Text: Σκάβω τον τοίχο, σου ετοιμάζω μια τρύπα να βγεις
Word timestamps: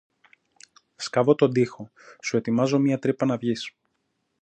Σκάβω 0.95 1.35
τον 1.35 1.51
τοίχο, 1.53 1.91
σου 2.21 2.37
ετοιμάζω 2.37 2.79
μια 2.79 2.99
τρύπα 2.99 3.25
να 3.25 3.37
βγεις 3.37 3.75